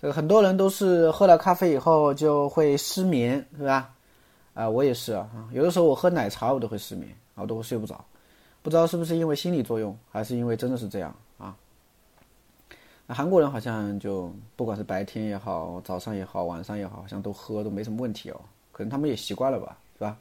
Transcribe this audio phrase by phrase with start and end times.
[0.00, 3.92] 这个很多人都是喝了咖啡以后就会失眠，是吧？
[4.54, 5.28] 啊，我也是啊。
[5.52, 8.04] 有的时候我喝奶茶我都会失眠，啊，我都会睡不着。
[8.62, 11.56] 不知道是不是因为心理作用，还是因为真的是这样啊？
[13.06, 18.40] 那韩国人好像就不管是白天也好，早上也好，晚上也好，好像都喝都没什么问题哦。
[18.70, 20.16] 可能他们也习惯了吧，是吧？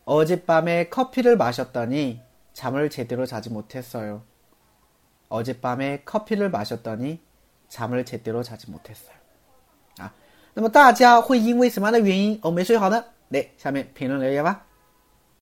[0.05, 2.21] 어젯밤에 커피를 마셨더니
[2.53, 4.23] 잠을 제대로 자지 못했어요.
[5.29, 7.19] 어젯밤에 커피를 마셨더니
[7.67, 9.15] 잠을 제대로 자지 못했어요.
[9.99, 10.13] 啊，
[10.53, 13.03] 那么大家会因为什么样的原因而没睡好呢？
[13.29, 14.65] 来，下面评论留言吧。